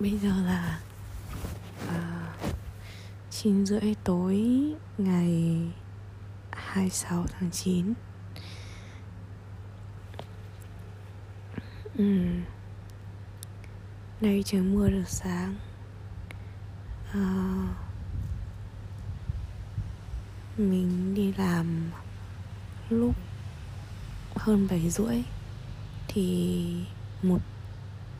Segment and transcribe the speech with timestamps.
[0.00, 0.80] Bây giờ là
[1.88, 2.00] ờ,
[3.30, 4.44] chín uh, rưỡi tối
[4.98, 5.56] ngày
[6.50, 7.92] 26 tháng 9
[11.98, 12.04] ừ.
[14.20, 15.56] Nay trời mưa được sáng.
[17.10, 17.76] Uh,
[20.58, 21.90] Mình đi làm
[22.88, 23.14] lúc
[24.36, 25.22] hơn 7 rưỡi
[26.08, 26.84] Thì
[27.22, 27.40] một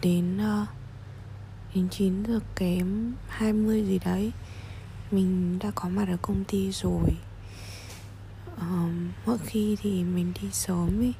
[0.02, 0.79] đến uh,
[1.74, 4.32] đến 9 giờ kém 20 gì đấy.
[5.10, 7.16] Mình đã có mặt ở công ty rồi.
[8.60, 11.14] Um, mỗi khi thì mình đi sớm ấy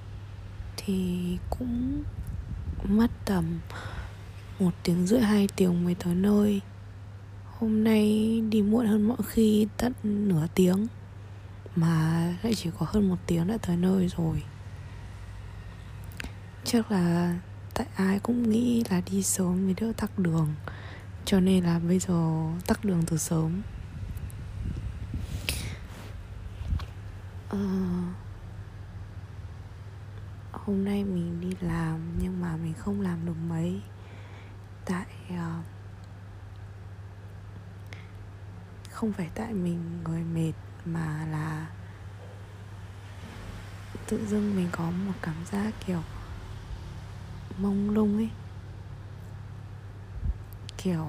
[0.77, 1.19] thì
[1.51, 2.03] cũng
[2.85, 3.61] mất tầm
[4.59, 6.61] một tiếng rưỡi hai tiếng mới tới nơi.
[7.59, 10.87] Hôm nay đi muộn hơn mọi khi tận nửa tiếng
[11.77, 14.43] mà lại chỉ có hơn một tiếng đã tới nơi rồi.
[16.65, 17.39] Chắc là
[17.75, 20.55] tại ai cũng nghĩ là đi sớm mới đỡ tắc đường.
[21.25, 23.63] Cho nên là bây giờ tắc đường từ sớm.
[27.49, 27.59] À,
[30.53, 33.81] hôm nay mình đi làm nhưng mà mình không làm được mấy.
[34.85, 35.65] Tại uh,
[38.91, 40.53] không phải tại mình người mệt
[40.85, 41.67] mà là
[44.07, 46.03] tự dưng mình có một cảm giác kiểu
[47.63, 48.31] mông lung ấy.
[50.77, 51.07] Kiểu,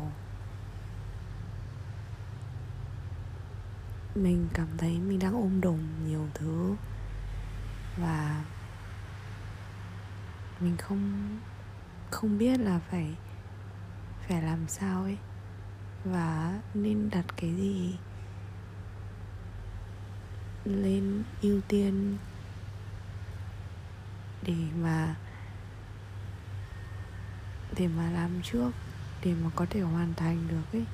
[4.15, 6.75] mình cảm thấy mình đang ôm đồm nhiều thứ
[7.97, 8.43] và
[10.59, 11.29] mình không
[12.11, 13.15] không biết là phải
[14.27, 15.17] phải làm sao ấy.
[16.05, 17.97] Và nên đặt cái gì
[20.65, 22.17] lên ưu tiên
[24.41, 25.15] để mà
[27.77, 28.71] để mà làm trước,
[29.23, 30.85] để mà có thể hoàn thành được ấy.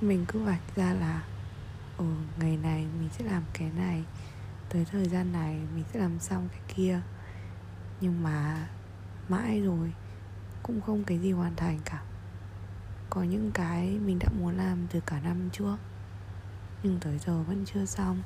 [0.00, 1.22] Mình cứ vạch ra là
[1.96, 2.04] ở
[2.38, 4.04] ngày này mình sẽ làm cái này,
[4.68, 7.00] tới thời gian này mình sẽ làm xong cái kia.
[8.00, 8.68] Nhưng mà
[9.28, 9.92] mãi rồi
[10.62, 12.02] cũng không cái gì hoàn thành cả.
[13.10, 15.76] Có những cái mình đã muốn làm từ cả năm trước,
[16.82, 18.22] nhưng tới giờ vẫn chưa xong.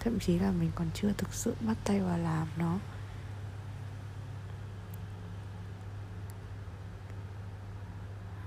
[0.00, 2.78] Thậm chí là mình còn chưa thực sự bắt tay vào làm nó.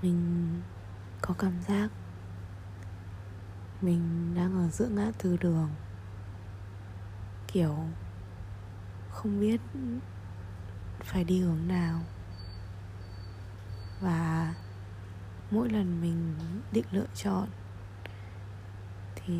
[0.02, 0.60] Mình
[1.20, 1.90] có cảm giác
[3.82, 5.70] mình đang ở giữa ngã tư đường.
[7.46, 7.76] Kiểu,
[9.10, 9.60] không biết
[11.00, 12.00] phải đi hướng nào.
[14.00, 14.54] Và
[15.50, 16.34] mỗi lần mình
[16.72, 17.48] định lựa chọn
[19.14, 19.34] thì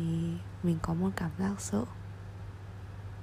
[0.63, 1.85] mình có một cảm giác sợ.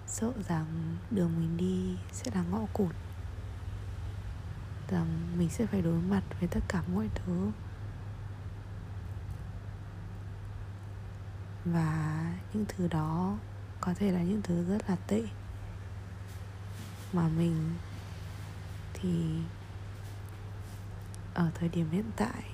[0.07, 2.95] Sợ rằng đường mình đi sẽ là ngõ cụt
[4.91, 7.51] rằng mình sẽ phải đối mặt với tất cả mọi thứ.
[11.65, 13.39] Và những thứ đó
[13.81, 15.23] có thể là những thứ rất là tệ.
[17.12, 17.75] Mà mình
[18.95, 19.39] thì
[21.34, 22.45] ở thời điểm hiện tại,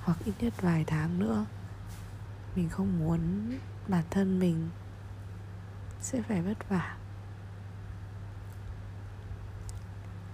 [0.00, 1.44] hoặc ít nhất vài tháng nữa,
[2.56, 3.52] mình không muốn
[3.88, 4.68] bản thân mình
[6.00, 6.96] sẽ phải vất vả.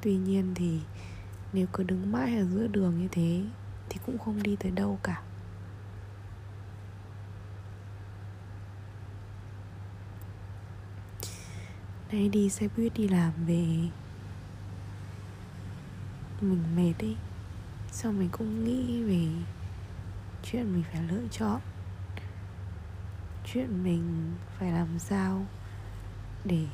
[0.04, 0.80] Tuy nhiên thì
[1.52, 3.44] nếu cứ đứng mãi ở giữa đường như thế
[3.88, 5.22] thì cũng không đi tới đâu cả.
[12.12, 13.66] Nay đi xe buýt đi làm về,
[16.40, 17.16] mình mệt đi
[17.90, 19.42] sao mình cũng nghĩ về
[20.42, 21.60] chuyện mình phải lựa chọn,
[23.44, 25.46] chuyện mình phải làm sao
[26.44, 26.66] để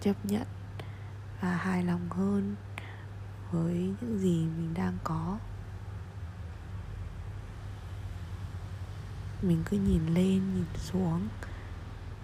[0.00, 0.46] chấp nhận
[1.40, 2.56] và hài lòng hơn
[3.50, 5.38] với những gì mình đang có.
[9.42, 11.28] Mình cứ nhìn lên, nhìn xuống,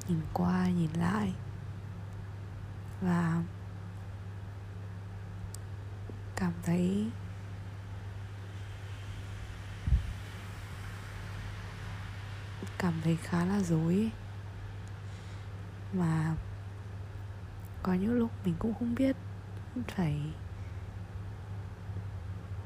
[0.08, 1.34] nhìn qua, nhìn lại.
[3.00, 3.42] Và
[6.36, 7.10] cảm thấy
[12.78, 14.10] cảm thấy khá là dối.
[15.92, 16.36] Mà
[17.82, 19.16] có những lúc mình cũng không biết
[19.88, 20.20] phải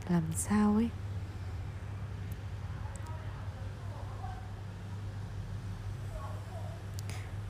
[0.09, 0.91] làm sao ấy.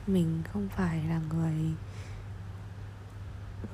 [0.07, 1.73] Mình không phải là người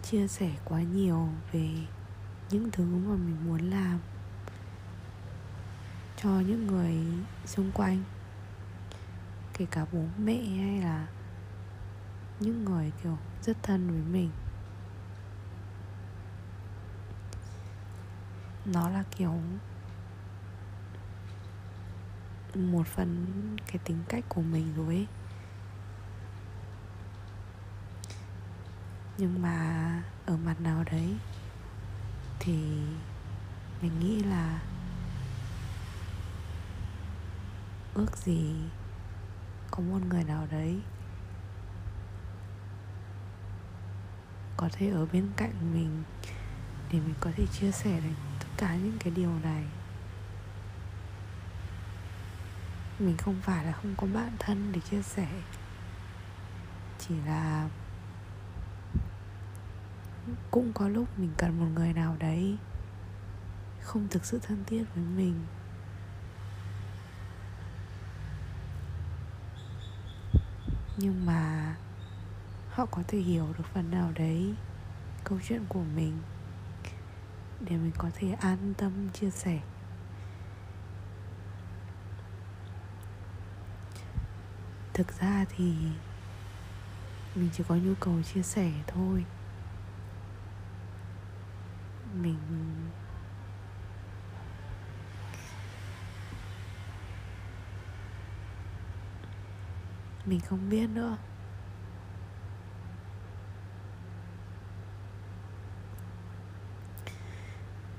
[0.02, 1.70] chia sẻ quá nhiều về
[2.50, 4.00] những thứ mà mình muốn làm
[6.18, 6.96] cho những người
[7.46, 8.04] xung quanh,
[9.54, 11.08] kể cả bố mẹ hay là
[12.42, 14.30] những người, kiểu, rất thân với mình
[18.66, 19.34] nó là, kiểu,
[22.56, 23.26] một phần
[23.68, 25.08] cái tính cách của mình rồi ấy.
[29.22, 31.16] nhưng mà ở mặt nào đấy
[32.40, 32.54] thì
[33.82, 34.62] mình nghĩ là
[37.94, 38.56] ước gì
[39.72, 40.82] có một người nào đấy
[44.62, 46.04] có thể ở bên cạnh mình
[46.92, 49.63] để mình có thể chia sẻ được tất cả những cái điều này.
[53.00, 55.28] Mình không phải là không có bạn thân để chia sẻ,
[57.00, 57.69] chỉ là
[60.52, 62.57] cũng có lúc mình cần một người nào đấy
[63.81, 65.46] không thực sự thân thiết với mình.
[70.98, 71.75] Nhưng mà
[72.71, 74.56] họ có thể hiểu được phần nào đấy,
[75.23, 76.18] câu chuyện của mình,
[77.59, 79.59] để mình có thể an tâm chia sẻ.
[84.94, 85.73] Thực ra thì
[87.35, 89.25] mình chỉ có nhu cầu chia sẻ thôi.
[92.13, 92.38] Mình
[100.25, 101.18] mình không biết nữa.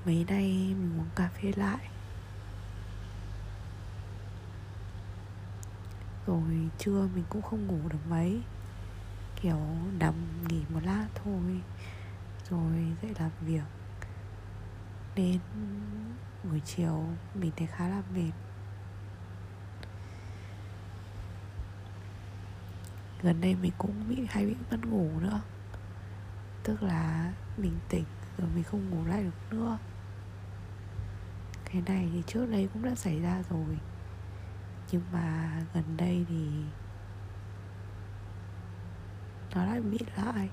[0.05, 1.89] Mấy nay mình uống cà phê lại.
[6.27, 8.41] Rồi trưa mình cũng không ngủ được mấy,
[9.41, 9.59] kiểu
[9.99, 10.13] nằm
[10.47, 11.61] nghỉ một lát thôi,
[12.49, 13.63] rồi dậy làm việc.
[15.15, 15.39] Đến
[16.43, 18.31] buổi chiều mình thấy khá là mệt.
[23.21, 25.41] Gần đây mình cũng bị, hay bị mất ngủ nữa,
[26.63, 28.05] tức là mình tỉnh
[28.37, 29.77] rồi mình không ngủ lại được nữa
[31.73, 33.77] cái này thì trước đây cũng đã xảy ra rồi.
[34.91, 36.47] Nhưng mà gần đây thì
[39.55, 40.49] nó lại bị lại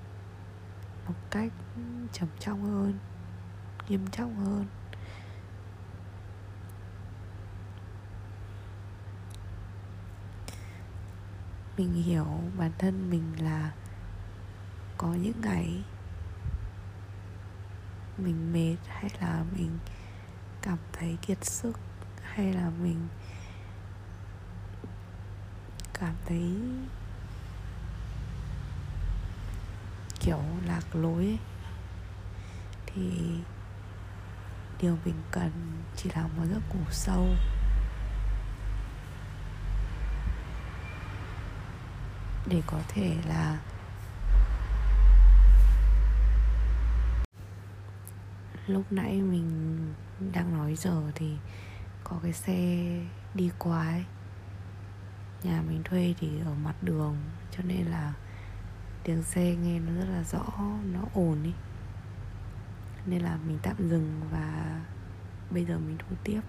[1.08, 1.52] một cách
[2.12, 2.98] trầm trọng hơn,
[3.88, 4.66] nghiêm trọng hơn.
[11.76, 12.26] Mình hiểu
[12.58, 13.72] bản thân mình là
[14.98, 15.84] có những ngày
[18.18, 19.78] mình mệt hay là mình
[20.62, 21.78] cảm thấy kiệt sức
[22.22, 23.08] hay là mình
[25.94, 26.54] cảm thấy
[30.20, 31.38] kiểu lạc lối ấy,
[32.86, 33.02] thì
[34.80, 35.50] điều mình cần
[35.96, 37.28] chỉ là một giấc ngủ sâu.
[42.46, 43.58] Để có thể là
[48.72, 49.78] lúc nãy mình
[50.32, 51.36] đang nói giờ thì
[52.04, 52.88] có cái xe
[53.34, 54.04] đi qua ấy.
[55.42, 57.16] Nhà mình thuê thì ở mặt đường
[57.50, 58.14] cho nên là
[59.04, 60.44] tiếng xe nghe nó rất là rõ
[60.92, 61.52] nó ồn ý
[63.06, 64.80] nên là mình tạm dừng và
[65.50, 66.40] bây giờ mình thu tiếp.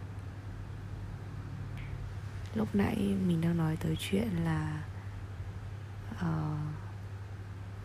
[2.56, 2.96] Lúc nãy
[3.28, 4.84] mình đang nói tới chuyện là
[6.16, 6.58] uh,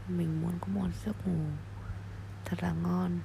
[0.09, 1.45] mình muốn có một giấc ngủ
[2.45, 3.19] thật là ngon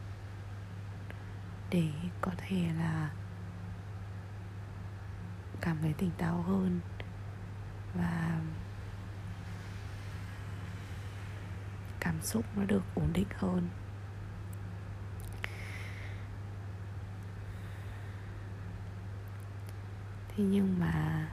[1.71, 1.89] để
[2.21, 3.09] có thể là
[5.61, 6.79] cảm thấy tỉnh táo hơn
[7.93, 8.39] và
[11.99, 13.69] cảm xúc nó được ổn định hơn.
[20.29, 21.27] Thế nhưng mà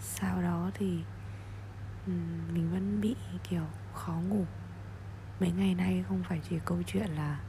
[0.00, 1.02] sau đó thì
[2.52, 3.16] mình vẫn bị,
[3.48, 4.46] kiểu, khó ngủ
[5.42, 7.40] mấy ngày nay không phải chỉ câu chuyện là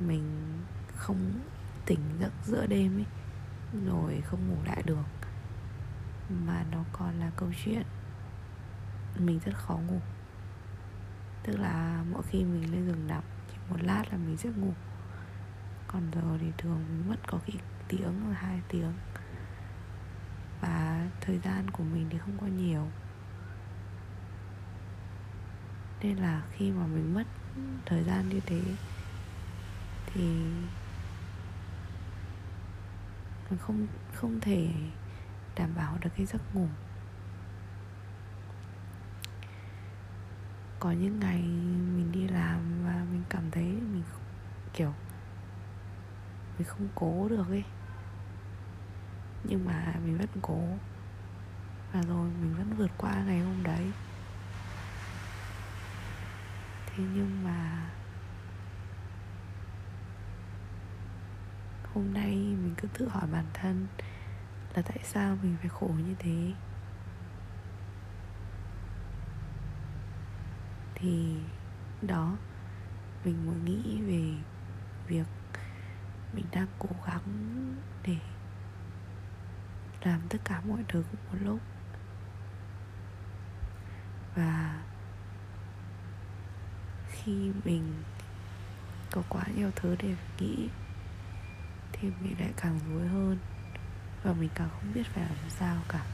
[0.00, 0.58] mình
[0.96, 1.40] không
[1.86, 3.06] tỉnh giấc giữa đêm ấy,
[3.86, 5.04] rồi không ngủ lại được,
[6.46, 7.82] mà nó còn là câu chuyện
[9.18, 10.00] mình rất khó ngủ.
[11.42, 14.72] Tức là mỗi khi mình lên giường nằm chỉ một lát là mình sẽ ngủ.
[15.86, 17.52] Còn giờ thì thường mình mất có khi
[17.88, 18.92] tiếng là hai tiếng.
[20.60, 22.88] Và thời gian của mình thì không có nhiều
[26.02, 27.24] nên là khi mà mình mất
[27.86, 28.62] thời gian như thế
[30.06, 30.22] thì
[33.50, 34.68] mình không không thể
[35.56, 36.66] đảm bảo được cái giấc ngủ.
[40.80, 41.42] Có những ngày
[41.96, 44.02] mình đi làm và mình cảm thấy mình
[44.72, 44.92] kiểu,
[46.58, 47.64] mình không cố được ấy.
[49.44, 50.60] Nhưng mà mình vẫn cố.
[51.92, 53.92] Và rồi mình vẫn vượt qua ngày hôm đấy
[56.96, 57.90] thế nhưng mà
[61.94, 63.86] hôm nay mình cứ tự hỏi bản thân
[64.74, 66.52] là tại sao mình phải khổ như thế.
[70.94, 71.36] Thì
[72.02, 72.36] đó,
[73.24, 74.42] mình mới nghĩ về
[75.06, 75.26] việc
[76.32, 77.22] mình đang cố gắng
[78.06, 78.16] để
[80.02, 81.60] làm tất cả mọi thứ cùng một lúc.
[84.34, 84.82] Và
[87.24, 88.02] khi mình
[89.10, 90.68] có quá nhiều thứ để nghĩ,
[91.92, 93.38] thì mình lại càng rối hơn.
[94.22, 96.04] Và mình càng không biết phải làm sao cả.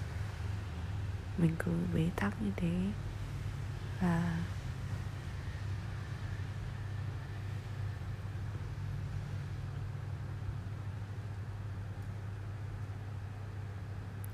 [1.38, 2.91] Mình cứ bế tắc như thế.
[4.00, 4.38] Và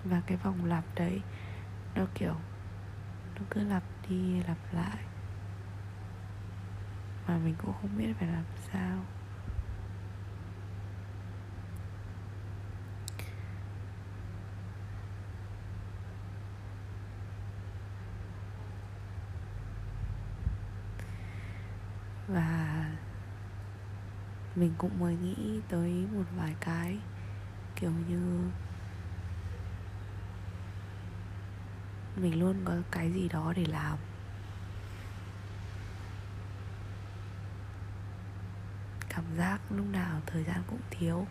[0.04, 1.20] và cái vòng lặp đấy,
[1.94, 2.34] nó kiểu,
[3.34, 4.98] nó cứ lặp đi, lặp lại
[7.26, 8.98] mà mình cũng không biết phải làm sao.
[22.28, 22.90] Và
[24.54, 26.98] mình cũng mới nghĩ tới một vài cái,
[27.76, 28.50] kiểu như
[32.16, 33.98] mình luôn có cái gì đó để làm.
[39.34, 41.26] Cảm giác lúc nào thời gian cũng thiếu.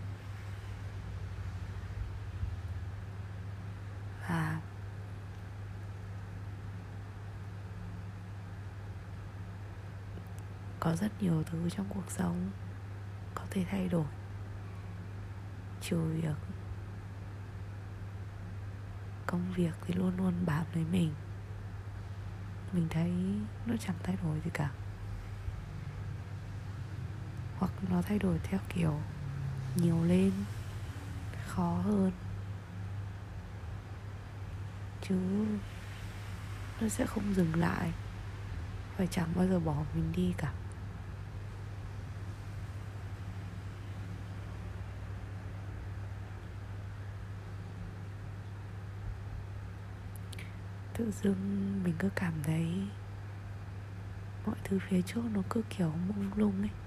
[4.29, 4.61] Và
[10.79, 12.51] có rất nhiều thứ trong cuộc sống
[13.35, 14.05] có thể thay đổi.
[15.81, 16.35] Trừ việc
[19.25, 21.13] công việc thì luôn luôn bám lấy mình.
[22.73, 23.11] Mình thấy
[23.65, 24.71] nó chẳng thay đổi gì cả
[27.63, 28.99] hoặc nó thay đổi theo kiểu
[29.75, 30.31] nhiều lên,
[31.47, 32.11] khó hơn.
[35.01, 35.15] Chứ
[36.81, 37.93] nó sẽ không dừng lại
[38.97, 40.53] và chẳng bao giờ bỏ mình đi cả.
[50.93, 52.87] Tự dưng mình cứ cảm thấy
[54.45, 56.82] mọi thứ phía trước nó cứ kiểu mông lung ấy.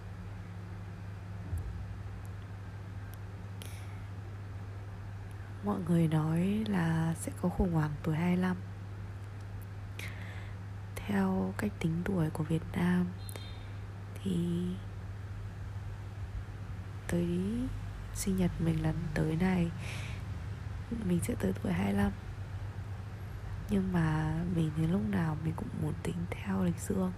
[5.66, 8.56] Mọi người nói là sẽ có khủng hoảng tuổi 25
[10.94, 13.06] theo cách tính tuổi của Việt Nam
[14.22, 14.66] thì
[17.08, 17.28] tới
[18.14, 19.70] sinh nhật mình lần tới này,
[21.04, 22.12] mình sẽ tới tuổi 25
[23.70, 27.12] nhưng mà mình thì lúc nào mình cũng muốn tính theo lịch dương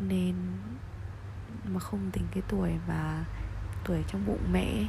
[0.00, 0.34] nên
[1.64, 3.24] mà không tính cái tuổi mà
[3.84, 4.84] tuổi trong bụng mẹ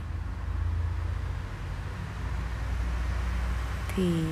[3.96, 4.24] thì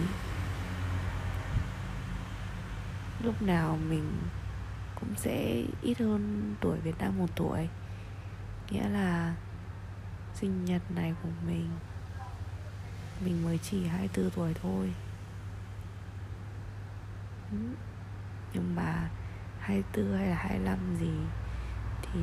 [3.24, 4.18] lúc nào mình
[4.96, 7.70] cũng sẽ ít hơn tuổi Việt Nam một tuổi.
[8.70, 9.36] Nghĩa là
[10.34, 11.70] sinh nhật này của mình
[13.26, 14.94] mình mới chỉ 24 tuổi thôi.
[18.54, 19.10] Nhưng mà
[19.60, 21.14] 24 hay là 25 gì
[22.02, 22.20] thì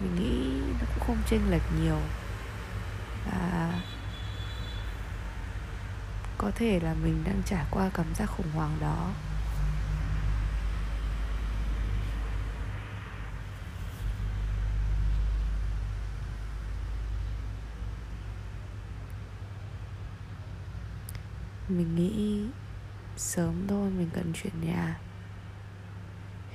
[0.00, 1.98] mình nghĩ nó cũng không chênh lệch nhiều.
[3.26, 3.72] Và
[6.40, 9.12] có thể là mình đang trải qua cảm giác khủng hoảng đó.
[21.68, 22.44] Mình nghĩ
[23.16, 24.98] sớm thôi, mình cần chuyển nhà.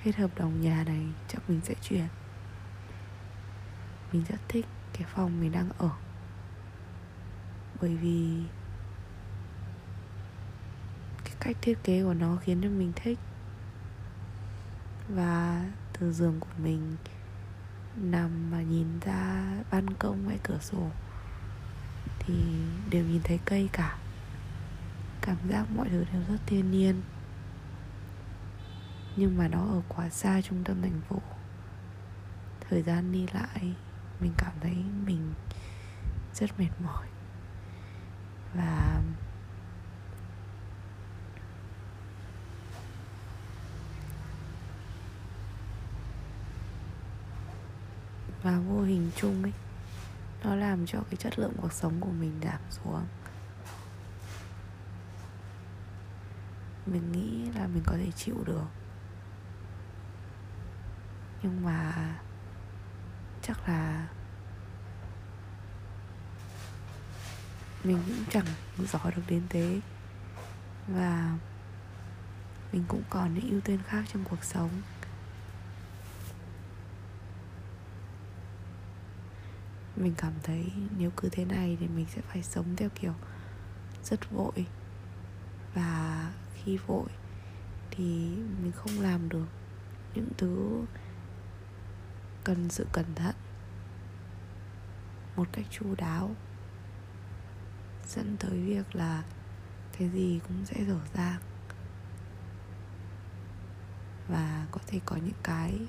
[0.03, 2.07] Hết hợp đồng nhà này, chắc mình sẽ chuyển.
[4.11, 5.89] Mình rất thích cái phòng mình đang ở.
[7.81, 8.43] Bởi vì
[11.45, 13.19] cách thiết kế của nó khiến cho mình thích.
[15.09, 15.65] Và
[15.99, 16.95] từ giường của mình
[17.95, 20.89] nằm mà nhìn ra ban công hay cửa sổ
[22.19, 22.33] thì
[22.89, 23.97] đều nhìn thấy cây cả.
[25.21, 27.01] Cảm giác mọi thứ đều rất thiên nhiên.
[29.15, 31.21] Nhưng mà nó ở quá xa trung tâm thành phố.
[32.69, 33.73] Thời gian đi lại,
[34.19, 34.75] mình cảm thấy
[35.05, 35.33] mình
[36.33, 37.07] rất mệt mỏi.
[38.53, 39.01] Và
[48.45, 49.53] và vô hình chung ấy,
[50.43, 53.05] nó làm cho cái chất lượng cuộc sống của mình giảm xuống.
[56.85, 58.65] Mình nghĩ là mình có thể chịu được.
[61.43, 61.93] Nhưng mà
[63.41, 64.07] chắc là
[67.83, 68.45] mình cũng chẳng
[68.77, 69.79] giỏi được đến thế.
[70.87, 71.37] Và
[72.71, 74.69] mình cũng còn những ưu tiên khác trong cuộc sống.
[79.95, 83.13] Mình cảm thấy nếu cứ thế này thì mình sẽ phải sống theo kiểu
[84.03, 84.65] rất vội.
[85.73, 87.09] Và khi vội
[87.91, 88.03] thì
[88.63, 89.47] mình không làm được
[90.15, 90.85] những thứ
[92.43, 93.35] cần sự cẩn thận
[95.35, 96.35] một cách chu đáo,
[98.07, 99.23] dẫn tới việc là
[99.97, 101.39] cái gì cũng sẽ dở dang.
[104.27, 105.79] Và có thể có những cái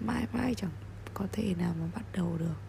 [0.00, 0.70] mãi mãi chẳng
[1.14, 2.65] có thể nào mà bắt đầu được.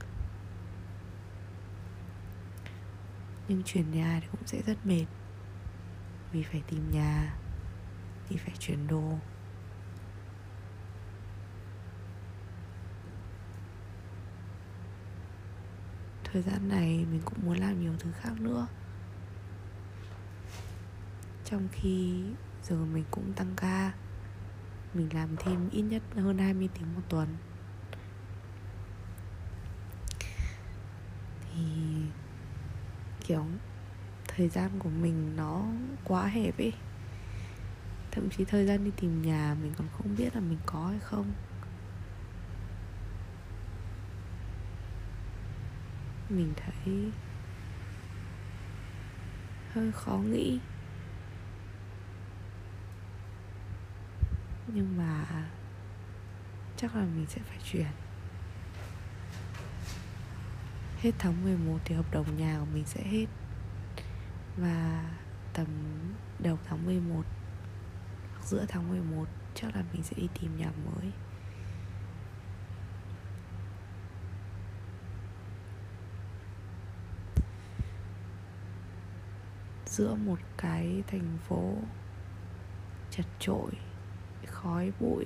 [3.48, 5.06] Nhưng chuyển nhà thì cũng sẽ rất mệt.
[6.32, 7.36] Vì phải tìm nhà,
[8.30, 9.20] thì phải chuyển đồ.
[16.24, 18.68] Thời gian này mình cũng muốn làm nhiều thứ khác nữa.
[21.46, 22.24] Trong khi
[22.64, 23.94] giờ mình cũng tăng ca,
[24.94, 27.38] mình làm thêm ít nhất hơn 20 tiếng một tuần
[31.58, 31.64] thì
[33.28, 33.46] kiểu,
[34.28, 35.64] thời gian của mình nó
[36.04, 36.74] quá hẹp ấy.
[38.12, 41.00] Thậm chí thời gian đi tìm nhà mình còn không biết là mình có hay
[41.00, 41.34] không.
[46.30, 47.12] Mình thấy
[49.74, 50.60] hơi khó nghĩ.
[54.68, 55.26] Nhưng mà
[56.78, 58.07] chắc là mình sẽ phải chuyển
[61.02, 63.26] hết tháng 11 thì hợp đồng nhà của mình sẽ hết.
[64.58, 65.10] Và
[65.54, 65.68] tầm
[66.40, 67.24] đầu tháng 11
[68.34, 71.12] hoặc giữa tháng 11 chắc là mình sẽ đi tìm nhà mới.
[79.86, 81.74] Giữa một cái thành phố
[83.12, 83.72] chật trội
[84.48, 85.26] khói bụi,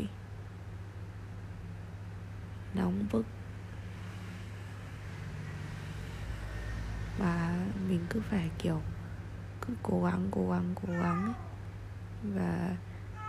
[2.75, 3.25] nóng bức
[7.21, 8.81] và mình cứ phải, kiểu,
[9.61, 11.33] cứ cố gắng cố gắng cố gắng ấy.
[12.23, 12.75] và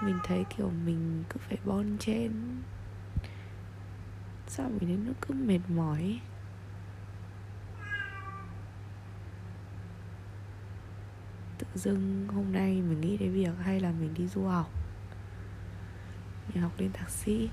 [0.02, 2.32] mình thấy, kiểu, mình cứ phải bon chen
[4.46, 6.20] sao mình đến nó cứ mệt mỏi ấy.
[11.58, 14.70] tự dưng hôm nay mình nghĩ đến việc hay là mình đi du học
[16.48, 17.50] mình học lên thạc sĩ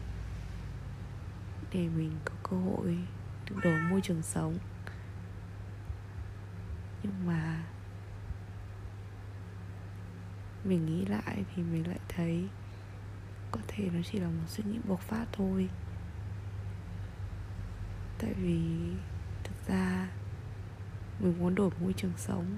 [1.74, 2.98] để mình có cơ hội
[3.50, 4.58] được đổi môi trường sống
[7.10, 7.64] nhưng mà
[10.64, 12.48] mình nghĩ lại thì mình lại thấy
[13.52, 15.70] có thể nó chỉ là một suy nghĩ bộc phát thôi.
[18.18, 18.62] Tại vì
[19.44, 20.10] thực ra
[21.20, 22.58] mình muốn đổi môi trường sống,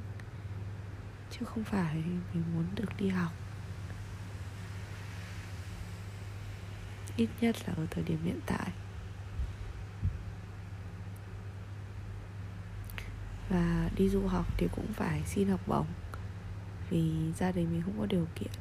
[1.32, 1.96] chứ không phải
[2.34, 3.32] mình muốn được đi học.
[7.18, 8.72] Ít nhất là ở thời điểm hiện tại
[13.52, 15.86] và đi du học thì cũng phải xin học bổng.
[16.90, 18.52] Vì gia đình mình không có điều kiện.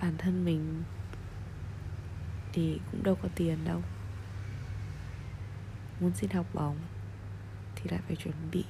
[0.00, 0.82] Bản thân mình
[2.52, 3.82] thì cũng đâu có tiền đâu.
[6.00, 6.76] Muốn xin học bổng
[7.76, 8.64] thì lại phải chuẩn bị.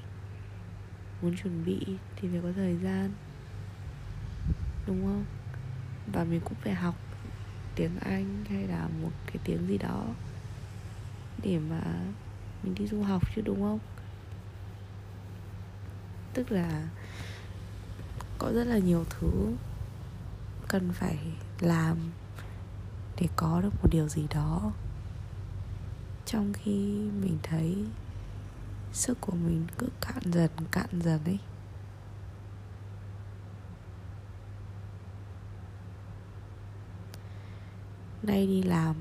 [1.23, 1.81] Muốn chuẩn bị
[2.17, 3.13] thì phải có thời gian.
[4.87, 5.25] Đúng không?
[6.13, 6.95] Và mình cũng phải học
[7.77, 10.07] tiếng anh hay là một cái tiếng gì đó
[11.43, 11.81] để mà
[12.63, 13.79] mình đi du học chứ, đúng không?
[16.35, 16.89] Tức là
[18.39, 19.53] có rất là nhiều thứ
[20.69, 21.19] cần phải
[21.61, 21.99] làm
[23.21, 24.73] để có được một điều gì đó.
[26.27, 26.73] Trong khi
[27.23, 27.85] mình thấy
[28.93, 31.39] sức của mình cứ cạn dần cạn dần ấy.
[38.23, 38.97] Nay đi làm,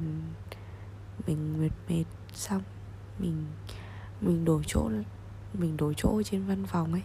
[1.28, 2.62] mình mệt mệt xong,
[3.20, 3.46] mình
[4.22, 4.90] mình đổi chỗ,
[5.54, 7.04] mình đổi chỗ trên văn phòng ấy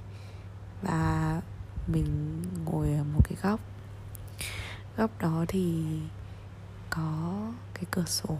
[0.84, 1.40] và
[1.86, 3.60] mình ngồi ở một cái góc.
[4.96, 5.84] Góc đó thì
[6.90, 7.32] có
[7.74, 8.38] cái cửa sổ.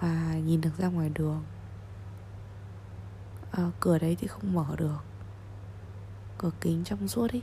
[0.00, 1.44] Và nhìn được ra ngoài đường.
[3.50, 4.98] À, cửa đấy thì không mở được.
[6.38, 7.42] Cửa kính trong suốt ấy.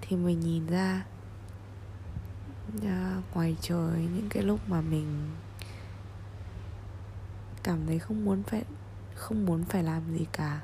[0.00, 1.04] Thì mình nhìn ra
[2.84, 5.30] à, ngoài trời những cái lúc mà mình
[7.62, 8.64] cảm thấy không muốn phải
[9.14, 10.60] không muốn phải làm gì cả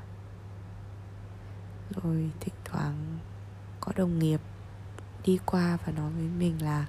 [1.91, 3.19] rồi thỉnh thoảng
[3.79, 4.41] có đồng nghiệp
[5.25, 6.85] đi qua và nói với mình là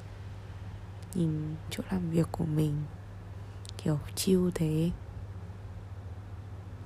[1.14, 2.82] nhìn chỗ làm việc của mình,
[3.76, 4.90] kiểu chiêu thế.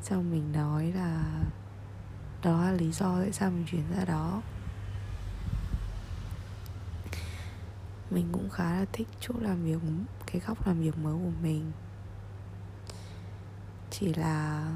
[0.03, 1.43] Xong mình nói là
[2.43, 4.43] đó là lý do tại sao mình chuyển ra đó.
[8.11, 9.79] Mình cũng khá là thích chỗ làm việc,
[10.27, 11.73] cái góc làm việc mới của mình.
[13.91, 14.67] Chỉ là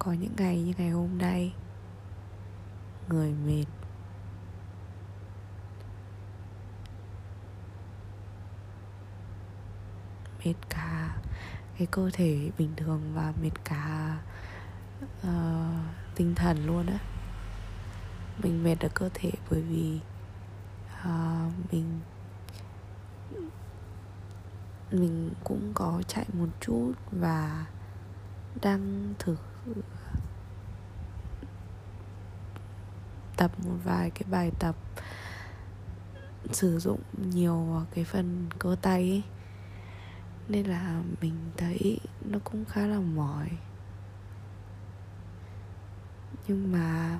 [0.00, 1.54] có những ngày như ngày hôm nay.
[3.08, 3.64] Người mệt.
[10.44, 11.16] Mệt cả
[11.78, 14.18] cái cơ thể bình thường và mệt cả
[15.22, 15.30] uh,
[16.14, 16.98] tinh thần luôn á.
[18.42, 20.00] Mình mệt ở cơ thể bởi vì
[21.04, 22.00] uh, mình
[24.90, 27.66] mình cũng có chạy một chút và
[28.60, 29.36] đang thử
[33.36, 34.76] tập một vài cái bài tập,
[36.52, 37.00] sử dụng
[37.32, 39.22] nhiều cái phần cơ tay ấy.
[40.48, 43.48] Nên là mình thấy nó cũng khá là mỏi.
[46.48, 47.18] Nhưng mà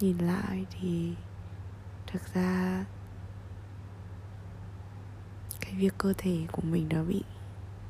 [0.00, 1.14] nhìn lại thì
[2.06, 2.84] thực ra
[5.60, 7.22] cái việc cơ thể của mình nó bị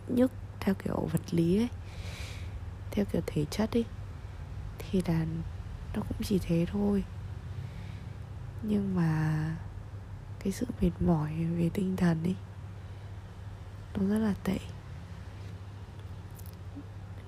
[0.09, 1.69] nhức theo kiểu vật lý ấy
[2.97, 3.85] theo kiểu thể chất ấy
[4.79, 5.27] thì là
[5.95, 7.05] nó cũng chỉ thế thôi.
[8.63, 9.45] Nhưng mà
[10.39, 12.37] cái sự mệt mỏi về tinh thần ấy
[13.95, 14.59] nó rất là tệ.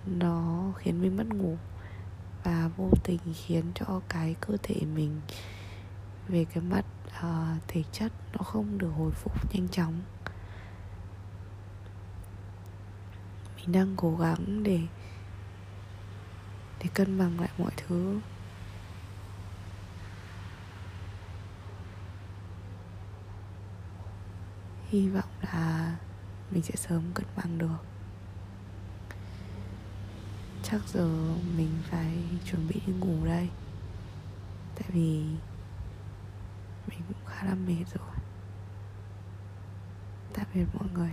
[0.07, 1.57] Nó khiến mình mất ngủ
[2.45, 5.21] và vô tình khiến cho cái cơ thể mình
[6.29, 10.01] về cái mặt uh, thể chất nó không được hồi phục nhanh chóng.
[13.57, 14.81] Mình đang cố gắng để
[16.83, 18.21] để cân bằng lại mọi thứ.
[24.89, 25.97] Hy vọng là
[26.51, 27.79] mình sẽ sớm cân bằng được.
[30.63, 33.49] Chắc giờ mình phải chuẩn bị đi ngủ đây.
[34.75, 35.25] Tại vì
[36.89, 38.09] mình cũng khá là mệt rồi.
[40.35, 41.13] Tạm biệt mọi người.